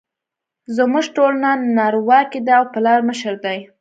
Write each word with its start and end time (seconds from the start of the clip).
زموږ 0.75 1.05
ټولنه 1.15 1.49
نرواکې 1.77 2.39
ده 2.47 2.53
او 2.59 2.65
پلار 2.73 2.99
مشر 3.09 3.33
دی 3.43 3.59